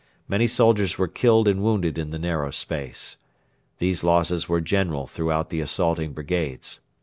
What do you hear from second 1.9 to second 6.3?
in the narrow space. These losses were general throughout the assaulting